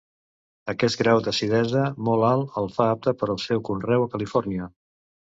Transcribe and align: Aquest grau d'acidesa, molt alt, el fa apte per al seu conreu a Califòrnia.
Aquest 0.71 0.99
grau 1.01 1.19
d'acidesa, 1.25 1.83
molt 2.07 2.25
alt, 2.29 2.55
el 2.61 2.69
fa 2.77 2.87
apte 2.93 3.13
per 3.19 3.29
al 3.33 3.37
seu 3.43 3.61
conreu 3.69 4.07
a 4.07 4.09
Califòrnia. 4.15 4.71